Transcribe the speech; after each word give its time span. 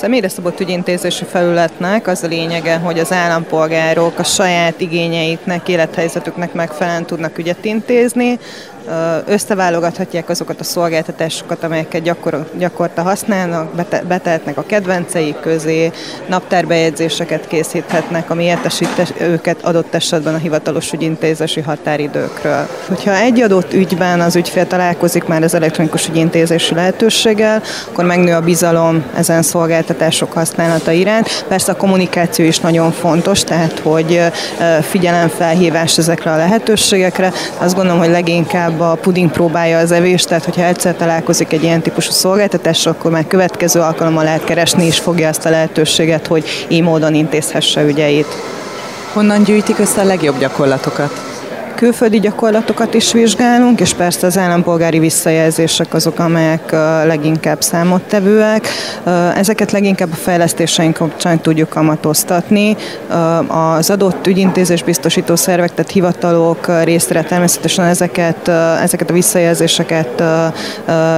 Személyre 0.00 0.28
szabott 0.28 0.60
ügyintézési 0.60 1.24
felületnek 1.24 2.06
az 2.06 2.22
a 2.22 2.26
lényege, 2.26 2.76
hogy 2.76 2.98
az 2.98 3.12
állampolgárok 3.12 4.18
a 4.18 4.24
saját 4.24 4.80
igényeiknek, 4.80 5.68
élethelyzetüknek 5.68 6.52
megfelelően 6.52 7.06
tudnak 7.06 7.38
ügyet 7.38 7.64
intézni, 7.64 8.38
összeválogathatják 9.26 10.28
azokat 10.28 10.60
a 10.60 10.64
szolgáltatásokat, 10.64 11.64
amelyeket 11.64 12.02
gyakor, 12.02 12.50
gyakorta 12.58 13.02
használnak, 13.02 13.86
betehetnek 14.08 14.58
a 14.58 14.64
kedvenceik 14.66 15.40
közé, 15.40 15.90
naptárbejegyzéseket 16.26 17.46
készíthetnek, 17.46 18.30
ami 18.30 18.44
értesít 18.44 19.14
őket 19.20 19.62
adott 19.62 19.94
esetben 19.94 20.34
a 20.34 20.38
hivatalos 20.38 20.92
ügyintézési 20.92 21.60
határidőkről. 21.60 22.68
Hogyha 22.88 23.14
egy 23.14 23.40
adott 23.40 23.72
ügyben 23.72 24.20
az 24.20 24.36
ügyfél 24.36 24.66
találkozik 24.66 25.24
már 25.24 25.42
az 25.42 25.54
elektronikus 25.54 26.08
ügyintézési 26.08 26.74
lehetőséggel, 26.74 27.62
akkor 27.90 28.04
megnő 28.04 28.34
a 28.34 28.40
bizalom 28.40 29.04
ezen 29.16 29.42
szolgáltatások 29.42 30.32
használata 30.32 30.90
iránt. 30.90 31.44
Persze 31.48 31.72
a 31.72 31.76
kommunikáció 31.76 32.44
is 32.44 32.58
nagyon 32.58 32.92
fontos, 32.92 33.44
tehát 33.44 33.78
hogy 33.78 34.20
figyelemfelhívás 34.80 35.98
ezekre 35.98 36.32
a 36.32 36.36
lehetőségekre. 36.36 37.32
Azt 37.58 37.74
gondolom, 37.74 37.98
hogy 37.98 38.10
leginkább 38.10 38.79
a 38.80 38.94
puding 38.94 39.30
próbálja 39.30 39.78
az 39.78 39.92
evést, 39.92 40.28
tehát 40.28 40.44
hogyha 40.44 40.64
egyszer 40.64 40.94
találkozik 40.94 41.52
egy 41.52 41.62
ilyen 41.62 41.80
típusú 41.80 42.10
szolgáltatással, 42.10 42.92
akkor 42.92 43.10
már 43.10 43.26
következő 43.26 43.80
alkalommal 43.80 44.24
lehet 44.24 44.44
keresni, 44.44 44.84
és 44.84 44.98
fogja 44.98 45.28
azt 45.28 45.46
a 45.46 45.50
lehetőséget, 45.50 46.26
hogy 46.26 46.44
így 46.68 46.82
módon 46.82 47.14
intézhesse 47.14 47.82
ügyeit. 47.82 48.36
Honnan 49.12 49.42
gyűjtik 49.42 49.78
össze 49.78 50.00
a 50.00 50.04
legjobb 50.04 50.38
gyakorlatokat? 50.38 51.29
Külföldi 51.80 52.20
gyakorlatokat 52.20 52.94
is 52.94 53.12
vizsgálunk, 53.12 53.80
és 53.80 53.94
persze 53.94 54.26
az 54.26 54.38
állampolgári 54.38 54.98
visszajelzések 54.98 55.94
azok, 55.94 56.18
amelyek 56.18 56.70
leginkább 57.06 57.62
számottevőek. 57.62 58.68
Ezeket 59.36 59.72
leginkább 59.72 60.08
a 60.12 60.14
fejlesztéseink 60.14 60.94
kapcsán 60.96 61.40
tudjuk 61.40 61.68
kamatoztatni. 61.68 62.76
Az 63.46 63.90
adott 63.90 64.26
ügyintézés 64.26 64.82
biztosító 64.82 65.36
szervek, 65.36 65.74
tehát 65.74 65.90
hivatalok 65.90 66.82
részre 66.84 67.22
természetesen 67.22 67.84
ezeket, 67.84 68.48
ezeket 68.82 69.10
a 69.10 69.12
visszajelzéseket 69.12 70.22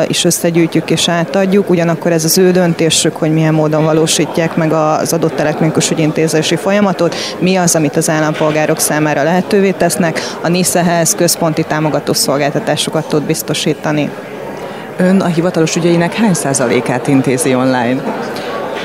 is 0.07 0.25
összegyűjtjük 0.25 0.91
és 0.91 1.09
átadjuk, 1.09 1.71
ugyanakkor 1.71 2.13
ez 2.13 2.25
az 2.25 2.39
ő 2.39 2.51
döntésük, 2.51 3.17
hogy 3.17 3.33
milyen 3.33 3.55
módon 3.55 3.85
valósítják 3.85 4.57
meg 4.57 4.73
az 4.73 5.13
adott 5.13 5.41
elektronikus 5.41 5.91
ügyintézési 5.91 6.57
folyamatot, 6.57 7.15
mi 7.39 7.57
az, 7.57 7.75
amit 7.75 7.97
az 7.97 8.11
állampolgárok 8.11 8.81
számára 8.81 9.23
lehetővé 9.23 9.71
tesznek. 9.71 10.21
A 10.41 10.51
NISZ-hez 10.53 11.15
központi 11.15 11.65
támogató 11.65 12.13
szolgáltatásokat 12.13 13.09
tud 13.09 13.23
biztosítani. 13.23 14.11
Ön 14.97 15.21
a 15.21 15.27
hivatalos 15.27 15.77
ügyeinek 15.77 16.15
hány 16.15 16.35
százalékát 16.35 17.09
intézi 17.09 17.55
online? 17.55 18.03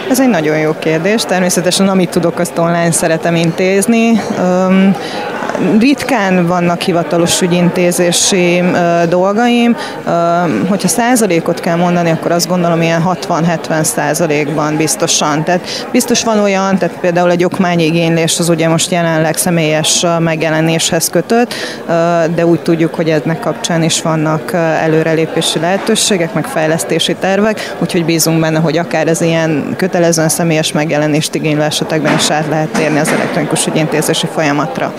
Ez 0.09 0.19
egy 0.19 0.29
nagyon 0.29 0.57
jó 0.57 0.75
kérdés. 0.79 1.21
Természetesen 1.21 1.87
amit 1.87 2.09
tudok, 2.09 2.39
azt 2.39 2.57
online 2.57 2.91
szeretem 2.91 3.35
intézni. 3.35 4.21
Ritkán 5.79 6.47
vannak 6.47 6.81
hivatalos 6.81 7.41
ügyintézési 7.41 8.63
dolgaim. 9.09 9.75
Hogyha 10.69 10.87
százalékot 10.87 11.59
kell 11.59 11.75
mondani, 11.75 12.09
akkor 12.09 12.31
azt 12.31 12.47
gondolom 12.47 12.81
ilyen 12.81 13.03
60-70 13.05 13.83
százalékban 13.83 14.77
biztosan. 14.77 15.43
Tehát 15.43 15.87
biztos 15.91 16.23
van 16.23 16.39
olyan, 16.39 16.77
tehát 16.77 16.95
például 16.99 17.31
egy 17.31 17.43
okmányigénylés 17.43 18.39
az 18.39 18.49
ugye 18.49 18.67
most 18.67 18.91
jelenleg 18.91 19.37
személyes 19.37 20.05
megjelenéshez 20.19 21.09
kötött, 21.09 21.53
de 22.35 22.45
úgy 22.45 22.59
tudjuk, 22.59 22.95
hogy 22.95 23.09
ennek 23.09 23.39
kapcsán 23.39 23.83
is 23.83 24.01
vannak 24.01 24.53
előrelépési 24.53 25.59
lehetőségek, 25.59 26.33
meg 26.33 26.45
fejlesztési 26.45 27.15
tervek, 27.15 27.75
úgyhogy 27.79 28.05
bízunk 28.05 28.39
benne, 28.39 28.59
hogy 28.59 28.77
akár 28.77 29.07
ez 29.07 29.21
ilyen 29.21 29.73
kötelezően 29.97 30.29
személyes 30.29 30.71
megjelenést 30.71 31.35
igénylő 31.35 31.61
esetekben 31.61 32.15
is 32.15 32.29
át 32.29 32.47
lehet 32.47 32.69
térni 32.69 32.99
az 32.99 33.07
elektronikus 33.07 33.67
ügyintézési 33.67 34.27
folyamatra. 34.27 34.93